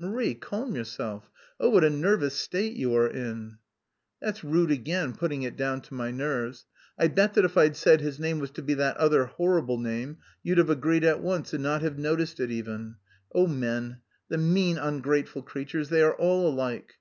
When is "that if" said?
7.34-7.56